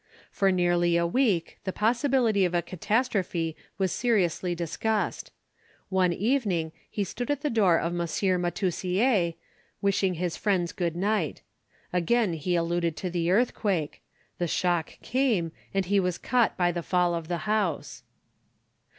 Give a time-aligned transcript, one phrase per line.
[0.31, 5.29] For nearly a week the possibility of a catastrophe was seriously discussed.
[5.89, 8.07] One evening he stood at the door of M.
[8.41, 9.35] Matussiere,
[9.79, 11.43] wishing his friends good night.
[11.93, 14.01] Again he alluded to the earthquake
[14.39, 18.01] the shock came, and he was caught by the fall of the house.